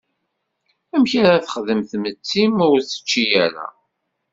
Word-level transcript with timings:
Amek 0.95 1.11
ara 1.21 1.43
texdem 1.45 1.81
tmetti 1.91 2.43
ma 2.55 2.65
ur 2.73 2.79
tečči 2.89 3.25
ara? 3.45 3.67